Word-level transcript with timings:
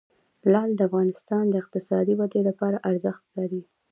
لعل 0.51 0.71
د 0.75 0.81
افغانستان 0.89 1.43
د 1.49 1.53
اقتصادي 1.63 2.13
ودې 2.19 2.41
لپاره 2.49 2.77
ارزښت 2.89 3.23
لري. 3.37 3.61